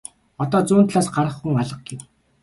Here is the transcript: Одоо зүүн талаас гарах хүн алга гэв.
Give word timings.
Одоо 0.43 0.59
зүүн 0.67 0.87
талаас 0.89 1.07
гарах 1.15 1.35
хүн 1.39 1.59
алга 1.61 1.77
гэв. 1.87 2.01